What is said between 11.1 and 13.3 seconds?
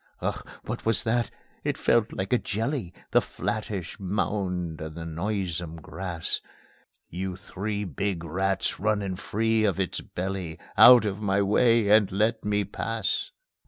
my way and let me pass!